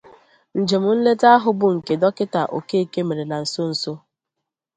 [0.59, 3.91] Njem nleta ahụ bụ nke Dọkịta Okeke mere na nsonso